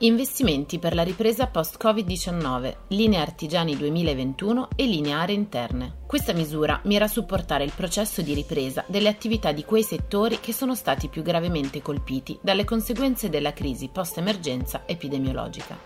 Investimenti 0.00 0.78
per 0.78 0.94
la 0.94 1.02
ripresa 1.02 1.48
post-Covid-19, 1.48 2.74
linee 2.88 3.18
artigiani 3.18 3.76
2021 3.76 4.68
e 4.76 4.86
linee 4.86 5.12
aree 5.12 5.34
interne. 5.34 5.96
Questa 6.06 6.32
misura 6.32 6.80
mira 6.84 7.06
a 7.06 7.08
supportare 7.08 7.64
il 7.64 7.72
processo 7.74 8.22
di 8.22 8.32
ripresa 8.32 8.84
delle 8.86 9.08
attività 9.08 9.50
di 9.50 9.64
quei 9.64 9.82
settori 9.82 10.38
che 10.38 10.52
sono 10.52 10.76
stati 10.76 11.08
più 11.08 11.22
gravemente 11.22 11.82
colpiti 11.82 12.38
dalle 12.40 12.62
conseguenze 12.62 13.28
della 13.28 13.52
crisi 13.52 13.88
post-emergenza 13.92 14.82
epidemiologica. 14.86 15.76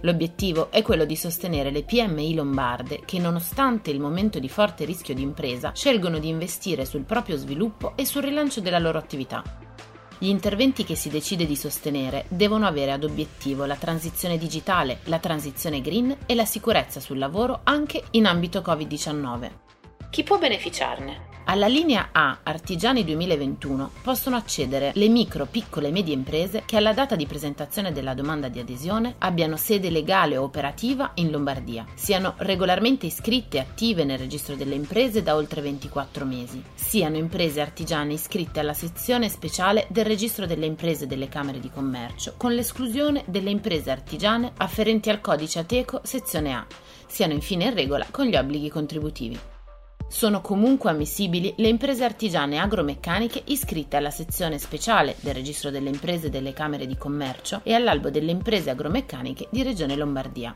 L'obiettivo 0.00 0.72
è 0.72 0.82
quello 0.82 1.04
di 1.04 1.14
sostenere 1.14 1.70
le 1.70 1.84
PMI 1.84 2.34
lombarde 2.34 3.02
che, 3.04 3.20
nonostante 3.20 3.92
il 3.92 4.00
momento 4.00 4.40
di 4.40 4.48
forte 4.48 4.84
rischio 4.84 5.14
di 5.14 5.22
impresa, 5.22 5.70
scelgono 5.72 6.18
di 6.18 6.26
investire 6.26 6.84
sul 6.84 7.04
proprio 7.04 7.36
sviluppo 7.36 7.92
e 7.94 8.04
sul 8.04 8.22
rilancio 8.22 8.60
della 8.60 8.80
loro 8.80 8.98
attività. 8.98 9.70
Gli 10.22 10.28
interventi 10.28 10.84
che 10.84 10.94
si 10.94 11.08
decide 11.08 11.46
di 11.46 11.56
sostenere 11.56 12.26
devono 12.28 12.64
avere 12.64 12.92
ad 12.92 13.02
obiettivo 13.02 13.64
la 13.64 13.74
transizione 13.74 14.38
digitale, 14.38 15.00
la 15.06 15.18
transizione 15.18 15.80
green 15.80 16.16
e 16.26 16.36
la 16.36 16.44
sicurezza 16.44 17.00
sul 17.00 17.18
lavoro 17.18 17.62
anche 17.64 18.04
in 18.12 18.26
ambito 18.26 18.60
Covid-19. 18.60 19.50
Chi 20.10 20.22
può 20.22 20.38
beneficiarne? 20.38 21.31
Alla 21.44 21.66
linea 21.66 22.10
A 22.12 22.38
Artigiani 22.44 23.04
2021 23.04 23.90
possono 24.02 24.36
accedere 24.36 24.92
le 24.94 25.08
micro, 25.08 25.46
piccole 25.46 25.88
e 25.88 25.90
medie 25.90 26.14
imprese 26.14 26.62
che 26.64 26.76
alla 26.76 26.92
data 26.92 27.16
di 27.16 27.26
presentazione 27.26 27.90
della 27.90 28.14
domanda 28.14 28.48
di 28.48 28.60
adesione 28.60 29.16
abbiano 29.18 29.56
sede 29.56 29.90
legale 29.90 30.36
o 30.36 30.44
operativa 30.44 31.10
in 31.14 31.30
Lombardia, 31.30 31.84
siano 31.94 32.34
regolarmente 32.38 33.06
iscritte 33.06 33.56
e 33.56 33.60
attive 33.60 34.04
nel 34.04 34.18
registro 34.18 34.54
delle 34.54 34.76
imprese 34.76 35.22
da 35.22 35.34
oltre 35.34 35.60
24 35.60 36.24
mesi, 36.24 36.62
siano 36.74 37.16
imprese 37.16 37.60
artigiane 37.60 38.12
iscritte 38.12 38.60
alla 38.60 38.72
sezione 38.72 39.28
speciale 39.28 39.86
del 39.90 40.04
registro 40.04 40.46
delle 40.46 40.66
imprese 40.66 41.08
delle 41.08 41.28
Camere 41.28 41.58
di 41.58 41.70
Commercio, 41.70 42.34
con 42.36 42.54
l'esclusione 42.54 43.24
delle 43.26 43.50
imprese 43.50 43.90
artigiane 43.90 44.52
afferenti 44.58 45.10
al 45.10 45.20
codice 45.20 45.58
Ateco 45.58 46.00
sezione 46.04 46.54
A, 46.54 46.64
siano 47.06 47.32
infine 47.32 47.64
in 47.64 47.74
regola 47.74 48.06
con 48.10 48.26
gli 48.26 48.36
obblighi 48.36 48.70
contributivi. 48.70 49.51
Sono 50.12 50.42
comunque 50.42 50.90
ammissibili 50.90 51.54
le 51.56 51.68
imprese 51.68 52.04
artigiane 52.04 52.58
agromeccaniche 52.58 53.44
iscritte 53.46 53.96
alla 53.96 54.10
sezione 54.10 54.58
speciale 54.58 55.16
del 55.20 55.32
registro 55.32 55.70
delle 55.70 55.88
imprese 55.88 56.28
delle 56.28 56.52
Camere 56.52 56.86
di 56.86 56.98
Commercio 56.98 57.62
e 57.64 57.72
all'albo 57.72 58.10
delle 58.10 58.30
imprese 58.30 58.68
agromeccaniche 58.68 59.48
di 59.50 59.62
Regione 59.62 59.96
Lombardia. 59.96 60.52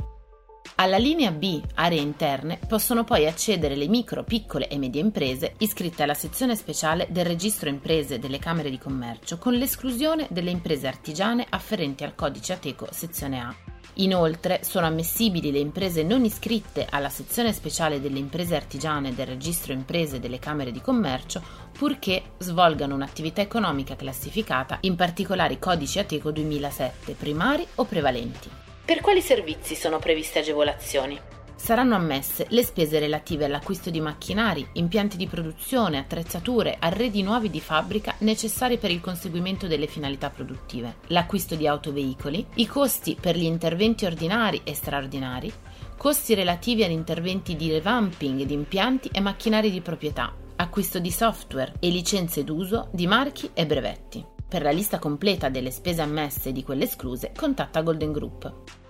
Alla 0.74 0.98
linea 0.98 1.30
B, 1.30 1.62
aree 1.72 1.98
interne, 1.98 2.58
possono 2.68 3.02
poi 3.02 3.26
accedere 3.26 3.76
le 3.76 3.88
micro, 3.88 4.24
piccole 4.24 4.68
e 4.68 4.76
medie 4.76 5.00
imprese 5.00 5.54
iscritte 5.58 6.02
alla 6.02 6.12
sezione 6.12 6.54
speciale 6.54 7.06
del 7.08 7.24
registro 7.24 7.70
imprese 7.70 8.18
delle 8.18 8.38
Camere 8.38 8.68
di 8.68 8.78
Commercio, 8.78 9.38
con 9.38 9.54
l'esclusione 9.54 10.26
delle 10.28 10.50
imprese 10.50 10.86
artigiane 10.86 11.46
afferenti 11.48 12.04
al 12.04 12.14
codice 12.14 12.52
Ateco 12.52 12.88
sezione 12.90 13.40
A. 13.40 13.54
Inoltre 13.98 14.60
sono 14.62 14.86
ammissibili 14.86 15.50
le 15.50 15.58
imprese 15.58 16.02
non 16.02 16.24
iscritte 16.24 16.86
alla 16.90 17.08
sezione 17.08 17.54
speciale 17.54 18.00
delle 18.00 18.18
imprese 18.18 18.54
artigiane 18.54 19.14
del 19.14 19.26
registro 19.26 19.72
imprese 19.72 20.20
delle 20.20 20.38
Camere 20.38 20.70
di 20.70 20.82
Commercio 20.82 21.42
purché 21.72 22.22
svolgano 22.38 22.94
un'attività 22.94 23.40
economica 23.40 23.96
classificata 23.96 24.78
in 24.82 24.96
particolari 24.96 25.58
codici 25.58 25.98
Ateco 25.98 26.30
2007 26.30 27.14
primari 27.14 27.66
o 27.76 27.84
prevalenti. 27.84 28.50
Per 28.84 29.00
quali 29.00 29.22
servizi 29.22 29.74
sono 29.74 29.98
previste 29.98 30.40
agevolazioni? 30.40 31.35
Saranno 31.56 31.96
ammesse 31.96 32.46
le 32.50 32.62
spese 32.62 32.98
relative 32.98 33.46
all'acquisto 33.46 33.90
di 33.90 34.00
macchinari, 34.00 34.68
impianti 34.74 35.16
di 35.16 35.26
produzione, 35.26 35.98
attrezzature, 35.98 36.76
arredi 36.78 37.22
nuovi 37.22 37.50
di 37.50 37.60
fabbrica 37.60 38.14
necessari 38.18 38.76
per 38.78 38.90
il 38.90 39.00
conseguimento 39.00 39.66
delle 39.66 39.86
finalità 39.86 40.30
produttive, 40.30 40.96
l'acquisto 41.08 41.54
di 41.56 41.66
autoveicoli, 41.66 42.46
i 42.56 42.66
costi 42.66 43.16
per 43.18 43.36
gli 43.36 43.44
interventi 43.44 44.04
ordinari 44.04 44.60
e 44.64 44.74
straordinari, 44.74 45.52
costi 45.96 46.34
relativi 46.34 46.84
ad 46.84 46.90
interventi 46.90 47.56
di 47.56 47.72
revamping 47.72 48.42
di 48.42 48.54
impianti 48.54 49.08
e 49.12 49.20
macchinari 49.20 49.70
di 49.70 49.80
proprietà, 49.80 50.32
acquisto 50.56 50.98
di 50.98 51.10
software 51.10 51.72
e 51.80 51.88
licenze 51.88 52.44
d'uso 52.44 52.90
di 52.92 53.06
marchi 53.06 53.50
e 53.54 53.66
brevetti. 53.66 54.24
Per 54.48 54.62
la 54.62 54.70
lista 54.70 54.98
completa 54.98 55.48
delle 55.48 55.72
spese 55.72 56.02
ammesse 56.02 56.50
e 56.50 56.52
di 56.52 56.62
quelle 56.62 56.84
escluse, 56.84 57.32
contatta 57.34 57.82
Golden 57.82 58.12
Group. 58.12 58.84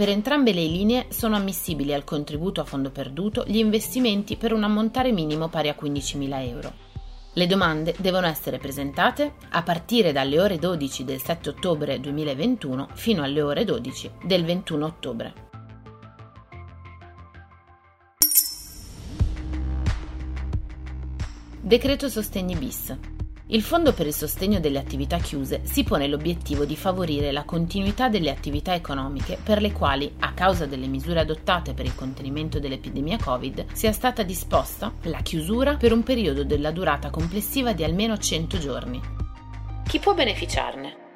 Per 0.00 0.08
entrambe 0.08 0.54
le 0.54 0.64
linee 0.64 1.08
sono 1.10 1.36
ammissibili 1.36 1.92
al 1.92 2.04
contributo 2.04 2.62
a 2.62 2.64
fondo 2.64 2.90
perduto 2.90 3.44
gli 3.46 3.58
investimenti 3.58 4.36
per 4.36 4.54
un 4.54 4.64
ammontare 4.64 5.12
minimo 5.12 5.48
pari 5.50 5.68
a 5.68 5.76
15.000 5.78 6.48
euro. 6.48 6.72
Le 7.34 7.46
domande 7.46 7.94
devono 7.98 8.26
essere 8.26 8.56
presentate 8.56 9.34
a 9.50 9.62
partire 9.62 10.10
dalle 10.12 10.40
ore 10.40 10.58
12 10.58 11.04
del 11.04 11.20
7 11.20 11.50
ottobre 11.50 12.00
2021 12.00 12.88
fino 12.94 13.22
alle 13.22 13.42
ore 13.42 13.66
12 13.66 14.10
del 14.24 14.42
21 14.42 14.86
ottobre. 14.86 15.34
Decreto 21.60 22.08
Sostegni 22.08 22.56
bis. 22.56 23.09
Il 23.52 23.62
Fondo 23.62 23.92
per 23.92 24.06
il 24.06 24.14
sostegno 24.14 24.60
delle 24.60 24.78
attività 24.78 25.16
chiuse 25.16 25.62
si 25.64 25.82
pone 25.82 26.06
l'obiettivo 26.06 26.64
di 26.64 26.76
favorire 26.76 27.32
la 27.32 27.42
continuità 27.42 28.08
delle 28.08 28.30
attività 28.30 28.74
economiche 28.74 29.38
per 29.42 29.60
le 29.60 29.72
quali, 29.72 30.08
a 30.20 30.34
causa 30.34 30.66
delle 30.66 30.86
misure 30.86 31.18
adottate 31.18 31.74
per 31.74 31.84
il 31.84 31.96
contenimento 31.96 32.60
dell'epidemia 32.60 33.18
Covid, 33.20 33.72
sia 33.72 33.90
stata 33.90 34.22
disposta 34.22 34.92
la 35.02 35.20
chiusura 35.22 35.74
per 35.74 35.92
un 35.92 36.04
periodo 36.04 36.44
della 36.44 36.70
durata 36.70 37.10
complessiva 37.10 37.72
di 37.72 37.82
almeno 37.82 38.16
100 38.16 38.58
giorni. 38.58 39.00
Chi 39.84 39.98
può 39.98 40.14
beneficiarne? 40.14 41.09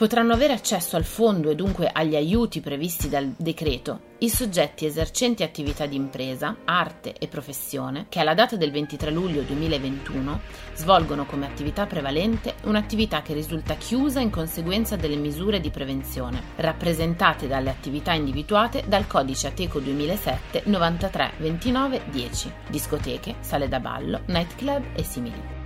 Potranno 0.00 0.32
avere 0.32 0.54
accesso 0.54 0.96
al 0.96 1.04
fondo 1.04 1.50
e 1.50 1.54
dunque 1.54 1.86
agli 1.92 2.16
aiuti 2.16 2.62
previsti 2.62 3.10
dal 3.10 3.34
decreto 3.36 4.08
i 4.20 4.30
soggetti 4.30 4.86
esercenti 4.86 5.42
attività 5.42 5.84
di 5.84 5.94
impresa, 5.94 6.56
arte 6.64 7.12
e 7.12 7.28
professione 7.28 8.06
che 8.08 8.18
alla 8.18 8.32
data 8.32 8.56
del 8.56 8.70
23 8.70 9.10
luglio 9.10 9.42
2021 9.42 10.40
svolgono 10.72 11.26
come 11.26 11.44
attività 11.44 11.84
prevalente 11.84 12.54
un'attività 12.62 13.20
che 13.20 13.34
risulta 13.34 13.74
chiusa 13.74 14.20
in 14.20 14.30
conseguenza 14.30 14.96
delle 14.96 15.16
misure 15.16 15.60
di 15.60 15.68
prevenzione, 15.68 16.44
rappresentate 16.56 17.46
dalle 17.46 17.68
attività 17.68 18.14
individuate 18.14 18.84
dal 18.86 19.06
codice 19.06 19.48
Ateco 19.48 19.80
2007 19.80 20.62
93 20.64 21.32
29 21.36 22.02
10, 22.10 22.52
discoteche, 22.70 23.34
sale 23.40 23.68
da 23.68 23.80
ballo, 23.80 24.22
nightclub 24.28 24.82
e 24.94 25.02
simili. 25.02 25.59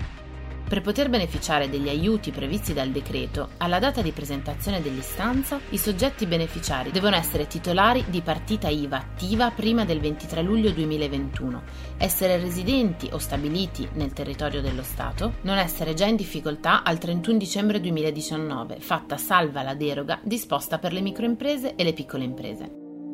Per 0.74 0.82
poter 0.82 1.08
beneficiare 1.08 1.70
degli 1.70 1.88
aiuti 1.88 2.32
previsti 2.32 2.72
dal 2.72 2.90
decreto, 2.90 3.50
alla 3.58 3.78
data 3.78 4.02
di 4.02 4.10
presentazione 4.10 4.82
dell'istanza, 4.82 5.60
i 5.68 5.78
soggetti 5.78 6.26
beneficiari 6.26 6.90
devono 6.90 7.14
essere 7.14 7.46
titolari 7.46 8.04
di 8.08 8.22
partita 8.22 8.66
IVA 8.66 8.96
attiva 8.96 9.52
prima 9.52 9.84
del 9.84 10.00
23 10.00 10.42
luglio 10.42 10.72
2021, 10.72 11.62
essere 11.96 12.38
residenti 12.38 13.08
o 13.12 13.18
stabiliti 13.18 13.88
nel 13.92 14.12
territorio 14.12 14.60
dello 14.60 14.82
Stato, 14.82 15.34
non 15.42 15.58
essere 15.58 15.94
già 15.94 16.06
in 16.06 16.16
difficoltà 16.16 16.82
al 16.82 16.98
31 16.98 17.38
dicembre 17.38 17.80
2019, 17.80 18.80
fatta 18.80 19.16
salva 19.16 19.62
la 19.62 19.74
deroga 19.74 20.18
disposta 20.24 20.80
per 20.80 20.92
le 20.92 21.02
microimprese 21.02 21.76
e 21.76 21.84
le 21.84 21.92
piccole 21.92 22.24
imprese. 22.24 22.68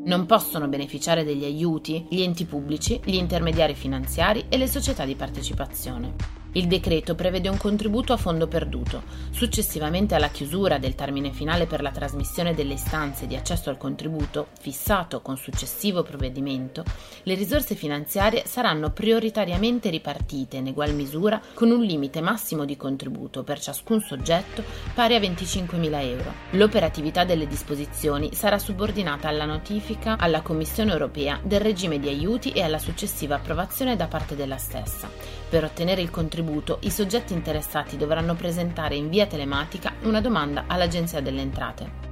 Non 0.07 0.25
possono 0.25 0.67
beneficiare 0.67 1.25
degli 1.25 1.45
aiuti 1.45 2.07
gli 2.09 2.23
enti 2.23 2.47
pubblici, 2.47 2.99
gli 3.05 3.17
intermediari 3.17 3.75
finanziari 3.75 4.47
e 4.49 4.57
le 4.57 4.67
società 4.67 5.05
di 5.05 5.15
partecipazione. 5.15 6.39
Il 6.52 6.67
decreto 6.67 7.14
prevede 7.14 7.49
un 7.49 7.56
contributo 7.56 8.12
a 8.12 8.17
fondo 8.17 8.49
perduto. 8.49 9.02
Successivamente 9.31 10.17
alla 10.17 10.31
chiusura 10.31 10.79
del 10.79 10.97
termine 10.97 11.31
finale 11.31 11.67
per 11.67 11.81
la 11.81 11.93
trasmissione 11.93 12.55
delle 12.55 12.75
istanze 12.75 13.29
di 13.29 13.37
accesso 13.37 13.70
al 13.70 13.76
contributo, 13.76 14.49
fissato 14.58 15.20
con 15.20 15.37
successivo 15.37 16.02
provvedimento, 16.02 16.82
le 17.23 17.35
risorse 17.35 17.76
finanziarie 17.76 18.43
saranno 18.47 18.91
prioritariamente 18.91 19.91
ripartite 19.91 20.56
in 20.56 20.67
egual 20.67 20.93
misura 20.93 21.41
con 21.55 21.70
un 21.70 21.85
limite 21.85 22.20
massimo 22.20 22.64
di 22.64 22.76
contributo 22.76 23.44
per 23.44 23.61
ciascun 23.61 24.00
soggetto 24.00 24.64
pari 24.93 25.14
a 25.14 25.20
25.000 25.20 26.02
euro. 26.02 26.32
L'operatività 26.50 27.23
delle 27.23 27.47
disposizioni 27.47 28.35
sarà 28.35 28.58
subordinata 28.58 29.29
alla 29.29 29.44
notifica 29.44 30.17
alla 30.19 30.41
Commissione 30.41 30.91
europea 30.91 31.38
del 31.44 31.61
regime 31.61 32.00
di 32.00 32.08
aiuti 32.08 32.50
e 32.50 32.62
alla 32.62 32.81
successiva 32.81 33.37
approvazione 33.37 33.94
da 33.94 34.08
parte 34.08 34.35
della 34.35 34.56
stessa. 34.56 35.08
Per 35.49 35.64
ottenere 35.64 36.00
il 36.00 36.11
contributo 36.11 36.38
contributo, 36.40 36.78
i 36.82 36.90
soggetti 36.90 37.34
interessati 37.34 37.96
dovranno 37.96 38.34
presentare 38.34 38.94
in 38.94 39.10
via 39.10 39.26
telematica 39.26 39.92
una 40.02 40.20
domanda 40.20 40.64
all'Agenzia 40.66 41.20
delle 41.20 41.42
Entrate. 41.42 42.08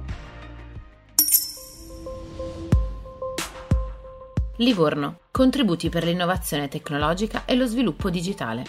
Livorno. 4.57 5.19
Contributi 5.31 5.89
per 5.89 6.03
l'innovazione 6.03 6.67
tecnologica 6.67 7.45
e 7.45 7.55
lo 7.55 7.65
sviluppo 7.65 8.09
digitale. 8.09 8.63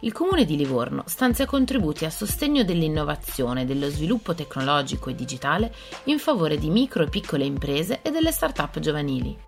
Il 0.00 0.12
Comune 0.12 0.44
di 0.44 0.56
Livorno 0.56 1.02
stanzia 1.06 1.46
contributi 1.46 2.04
a 2.04 2.10
sostegno 2.10 2.62
dell'innovazione, 2.62 3.66
dello 3.66 3.88
sviluppo 3.88 4.34
tecnologico 4.34 5.10
e 5.10 5.14
digitale 5.14 5.74
in 6.04 6.18
favore 6.18 6.58
di 6.58 6.70
micro 6.70 7.02
e 7.02 7.08
piccole 7.08 7.44
imprese 7.44 8.00
e 8.02 8.10
delle 8.10 8.30
start-up 8.30 8.78
giovanili. 8.78 9.45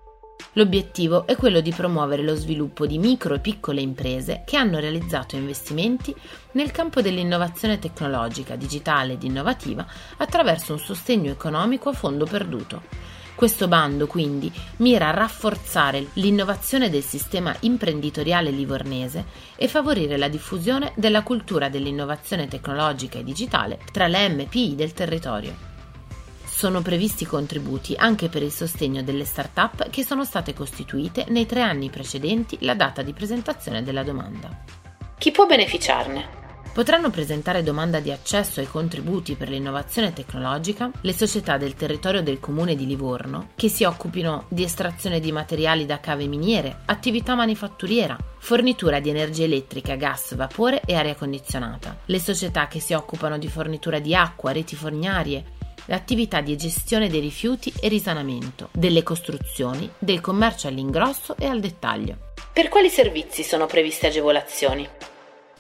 L'obiettivo 0.52 1.26
è 1.26 1.36
quello 1.36 1.60
di 1.60 1.72
promuovere 1.72 2.22
lo 2.22 2.34
sviluppo 2.34 2.86
di 2.86 2.98
micro 2.98 3.34
e 3.34 3.38
piccole 3.38 3.80
imprese 3.80 4.42
che 4.44 4.56
hanno 4.56 4.78
realizzato 4.78 5.36
investimenti 5.36 6.14
nel 6.52 6.70
campo 6.70 7.00
dell'innovazione 7.00 7.78
tecnologica, 7.78 8.56
digitale 8.56 9.12
ed 9.12 9.22
innovativa 9.22 9.86
attraverso 10.16 10.72
un 10.72 10.78
sostegno 10.78 11.30
economico 11.30 11.90
a 11.90 11.92
fondo 11.92 12.24
perduto. 12.24 12.82
Questo 13.38 13.68
bando 13.68 14.08
quindi 14.08 14.52
mira 14.78 15.10
a 15.10 15.14
rafforzare 15.14 16.08
l'innovazione 16.14 16.90
del 16.90 17.04
sistema 17.04 17.54
imprenditoriale 17.60 18.50
livornese 18.50 19.26
e 19.54 19.68
favorire 19.68 20.16
la 20.16 20.26
diffusione 20.26 20.92
della 20.96 21.22
cultura 21.22 21.68
dell'innovazione 21.68 22.48
tecnologica 22.48 23.20
e 23.20 23.22
digitale 23.22 23.78
tra 23.92 24.08
le 24.08 24.28
MPI 24.28 24.74
del 24.74 24.92
territorio. 24.92 25.67
Sono 26.58 26.82
previsti 26.82 27.24
contributi 27.24 27.94
anche 27.96 28.28
per 28.28 28.42
il 28.42 28.50
sostegno 28.50 29.04
delle 29.04 29.24
start-up 29.24 29.90
che 29.90 30.02
sono 30.02 30.24
state 30.24 30.54
costituite 30.54 31.26
nei 31.28 31.46
tre 31.46 31.62
anni 31.62 31.88
precedenti 31.88 32.58
la 32.62 32.74
data 32.74 33.02
di 33.02 33.12
presentazione 33.12 33.84
della 33.84 34.02
domanda. 34.02 34.64
Chi 35.16 35.30
può 35.30 35.46
beneficiarne? 35.46 36.26
Potranno 36.72 37.10
presentare 37.10 37.62
domanda 37.62 38.00
di 38.00 38.10
accesso 38.10 38.58
ai 38.58 38.66
contributi 38.66 39.36
per 39.36 39.50
l'innovazione 39.50 40.12
tecnologica 40.12 40.90
le 41.02 41.12
società 41.12 41.58
del 41.58 41.74
territorio 41.74 42.24
del 42.24 42.40
comune 42.40 42.74
di 42.74 42.86
Livorno 42.86 43.50
che 43.54 43.68
si 43.68 43.84
occupino 43.84 44.46
di 44.48 44.64
estrazione 44.64 45.20
di 45.20 45.30
materiali 45.30 45.86
da 45.86 46.00
cave 46.00 46.26
miniere, 46.26 46.80
attività 46.86 47.36
manifatturiera, 47.36 48.16
fornitura 48.38 48.98
di 48.98 49.10
energia 49.10 49.44
elettrica, 49.44 49.94
gas, 49.94 50.34
vapore 50.34 50.80
e 50.84 50.96
aria 50.96 51.14
condizionata, 51.14 51.98
le 52.06 52.18
società 52.18 52.66
che 52.66 52.80
si 52.80 52.94
occupano 52.94 53.38
di 53.38 53.46
fornitura 53.46 54.00
di 54.00 54.12
acqua, 54.12 54.50
reti 54.50 54.74
fognarie, 54.74 55.54
le 55.88 55.94
attività 55.94 56.42
di 56.42 56.54
gestione 56.54 57.08
dei 57.08 57.20
rifiuti 57.20 57.72
e 57.80 57.88
risanamento, 57.88 58.68
delle 58.72 59.02
costruzioni, 59.02 59.90
del 59.98 60.20
commercio 60.20 60.68
all'ingrosso 60.68 61.34
e 61.38 61.46
al 61.46 61.60
dettaglio. 61.60 62.32
Per 62.52 62.68
quali 62.68 62.90
servizi 62.90 63.42
sono 63.42 63.64
previste 63.64 64.08
agevolazioni? 64.08 64.86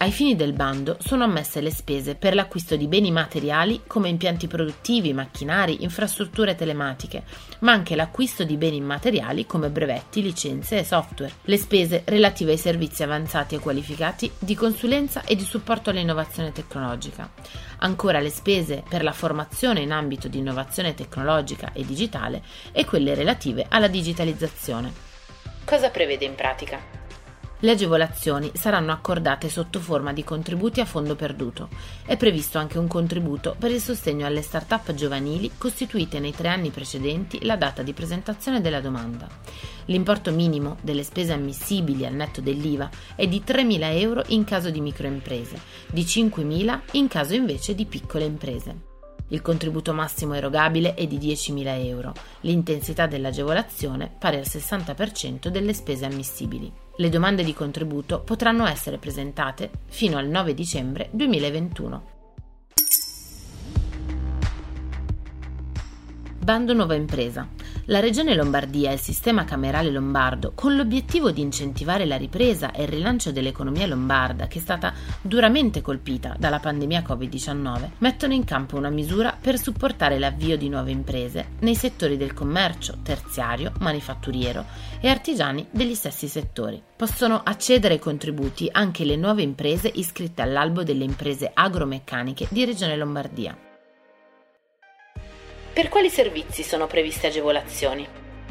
Ai 0.00 0.12
fini 0.12 0.36
del 0.36 0.52
bando 0.52 0.96
sono 1.00 1.24
ammesse 1.24 1.60
le 1.60 1.72
spese 1.72 2.14
per 2.14 2.32
l'acquisto 2.32 2.76
di 2.76 2.86
beni 2.86 3.10
materiali 3.10 3.82
come 3.84 4.08
impianti 4.08 4.46
produttivi, 4.46 5.12
macchinari, 5.12 5.82
infrastrutture 5.82 6.54
telematiche, 6.54 7.24
ma 7.60 7.72
anche 7.72 7.96
l'acquisto 7.96 8.44
di 8.44 8.56
beni 8.56 8.76
immateriali 8.76 9.44
come 9.44 9.70
brevetti, 9.70 10.22
licenze 10.22 10.78
e 10.78 10.84
software, 10.84 11.32
le 11.42 11.56
spese 11.56 12.02
relative 12.04 12.52
ai 12.52 12.58
servizi 12.58 13.02
avanzati 13.02 13.56
e 13.56 13.58
qualificati 13.58 14.30
di 14.38 14.54
consulenza 14.54 15.24
e 15.24 15.34
di 15.34 15.42
supporto 15.42 15.90
all'innovazione 15.90 16.52
tecnologica, 16.52 17.28
ancora 17.78 18.20
le 18.20 18.30
spese 18.30 18.84
per 18.88 19.02
la 19.02 19.12
formazione 19.12 19.80
in 19.80 19.90
ambito 19.90 20.28
di 20.28 20.38
innovazione 20.38 20.94
tecnologica 20.94 21.72
e 21.72 21.84
digitale 21.84 22.44
e 22.70 22.84
quelle 22.84 23.16
relative 23.16 23.66
alla 23.68 23.88
digitalizzazione. 23.88 24.92
Cosa 25.64 25.90
prevede 25.90 26.24
in 26.24 26.36
pratica? 26.36 26.97
Le 27.60 27.72
agevolazioni 27.72 28.52
saranno 28.54 28.92
accordate 28.92 29.48
sotto 29.48 29.80
forma 29.80 30.12
di 30.12 30.22
contributi 30.22 30.80
a 30.80 30.84
fondo 30.84 31.16
perduto. 31.16 31.68
È 32.06 32.16
previsto 32.16 32.58
anche 32.58 32.78
un 32.78 32.86
contributo 32.86 33.56
per 33.58 33.72
il 33.72 33.80
sostegno 33.80 34.26
alle 34.26 34.42
start-up 34.42 34.94
giovanili 34.94 35.50
costituite 35.58 36.20
nei 36.20 36.30
tre 36.32 36.48
anni 36.48 36.70
precedenti 36.70 37.44
la 37.44 37.56
data 37.56 37.82
di 37.82 37.92
presentazione 37.92 38.60
della 38.60 38.80
domanda. 38.80 39.26
L'importo 39.86 40.30
minimo 40.30 40.76
delle 40.82 41.02
spese 41.02 41.32
ammissibili 41.32 42.06
al 42.06 42.14
netto 42.14 42.40
dell'IVA 42.40 42.88
è 43.16 43.26
di 43.26 43.42
3.000 43.44 43.98
euro 43.98 44.22
in 44.28 44.44
caso 44.44 44.70
di 44.70 44.80
microimprese, 44.80 45.60
di 45.90 46.02
5.000 46.02 46.80
in 46.92 47.08
caso 47.08 47.34
invece 47.34 47.74
di 47.74 47.86
piccole 47.86 48.24
imprese. 48.24 48.86
Il 49.30 49.42
contributo 49.42 49.92
massimo 49.92 50.34
erogabile 50.34 50.94
è 50.94 51.08
di 51.08 51.18
10.000 51.18 51.86
euro, 51.86 52.12
l'intensità 52.42 53.08
dell'agevolazione 53.08 54.14
pari 54.16 54.36
al 54.36 54.46
60% 54.46 55.48
delle 55.48 55.74
spese 55.74 56.04
ammissibili. 56.06 56.86
Le 57.00 57.10
domande 57.10 57.44
di 57.44 57.54
contributo 57.54 58.22
potranno 58.22 58.66
essere 58.66 58.98
presentate 58.98 59.70
fino 59.86 60.18
al 60.18 60.26
9 60.26 60.52
dicembre 60.52 61.08
2021. 61.12 62.02
Bando 66.40 66.72
Nuova 66.74 66.96
Impresa. 66.96 67.46
La 67.90 68.00
Regione 68.00 68.34
Lombardia 68.34 68.90
e 68.90 68.94
il 68.94 69.00
sistema 69.00 69.44
camerale 69.44 69.90
lombardo, 69.90 70.52
con 70.54 70.76
l'obiettivo 70.76 71.30
di 71.30 71.40
incentivare 71.40 72.04
la 72.04 72.18
ripresa 72.18 72.70
e 72.70 72.82
il 72.82 72.88
rilancio 72.88 73.32
dell'economia 73.32 73.86
lombarda, 73.86 74.46
che 74.46 74.58
è 74.58 74.60
stata 74.60 74.92
duramente 75.22 75.80
colpita 75.80 76.36
dalla 76.38 76.58
pandemia 76.58 77.00
Covid-19, 77.00 77.88
mettono 77.96 78.34
in 78.34 78.44
campo 78.44 78.76
una 78.76 78.90
misura 78.90 79.34
per 79.40 79.58
supportare 79.58 80.18
l'avvio 80.18 80.58
di 80.58 80.68
nuove 80.68 80.90
imprese 80.90 81.52
nei 81.60 81.74
settori 81.74 82.18
del 82.18 82.34
commercio, 82.34 82.98
terziario, 83.02 83.72
manifatturiero 83.78 84.66
e 85.00 85.08
artigiani 85.08 85.66
degli 85.70 85.94
stessi 85.94 86.28
settori. 86.28 86.82
Possono 86.94 87.40
accedere 87.42 87.94
ai 87.94 88.00
contributi 88.00 88.68
anche 88.70 89.06
le 89.06 89.16
nuove 89.16 89.40
imprese 89.40 89.90
iscritte 89.94 90.42
all'albo 90.42 90.82
delle 90.82 91.04
imprese 91.04 91.50
agromeccaniche 91.54 92.48
di 92.50 92.66
Regione 92.66 92.98
Lombardia. 92.98 93.67
Per 95.78 95.88
quali 95.90 96.10
servizi 96.10 96.64
sono 96.64 96.88
previste 96.88 97.28
agevolazioni? 97.28 98.04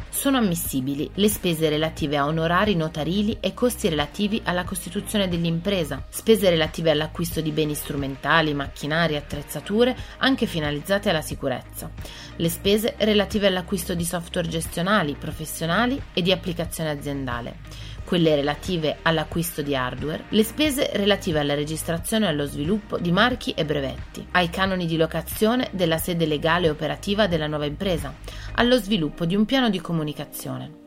Sono 0.07 0.37
ammissibili 0.37 1.11
le 1.15 1.27
spese 1.27 1.67
relative 1.67 2.15
a 2.15 2.25
onorari 2.25 2.73
notarili 2.73 3.39
e 3.41 3.53
costi 3.53 3.89
relativi 3.89 4.41
alla 4.45 4.63
costituzione 4.63 5.27
dell'impresa, 5.27 6.05
spese 6.07 6.49
relative 6.49 6.91
all'acquisto 6.91 7.41
di 7.41 7.51
beni 7.51 7.75
strumentali, 7.75 8.53
macchinari 8.53 9.17
attrezzature 9.17 9.93
anche 10.19 10.45
finalizzate 10.45 11.09
alla 11.09 11.21
sicurezza, 11.21 11.91
le 12.37 12.47
spese 12.47 12.95
relative 12.99 13.47
all'acquisto 13.47 13.93
di 13.93 14.05
software 14.05 14.47
gestionali, 14.47 15.17
professionali 15.19 16.01
e 16.13 16.21
di 16.21 16.31
applicazione 16.31 16.91
aziendale 16.91 17.87
quelle 18.07 18.35
relative 18.35 18.99
all'acquisto 19.01 19.61
di 19.61 19.75
hardware, 19.75 20.23
le 20.29 20.43
spese 20.45 20.91
relative 20.93 21.39
alla 21.39 21.55
registrazione 21.55 22.25
e 22.25 22.29
allo 22.29 22.45
sviluppo 22.45 22.97
di 22.97 23.11
marchi 23.11 23.51
e 23.51 23.65
brevetti, 23.65 24.25
ai 24.31 24.49
canoni 24.49 24.85
di 24.85 24.95
locazione 24.95 25.67
della 25.73 25.97
sede 25.97 26.25
legale 26.25 26.67
e 26.67 26.69
operativa 26.69 27.27
della 27.27 27.47
nuova 27.47 27.65
impresa, 27.65 28.13
allo 28.53 28.77
sviluppo 28.77 29.25
di 29.25 29.35
un 29.35 29.43
piano 29.43 29.69
di 29.69 29.81
comunicazione. 29.81 30.86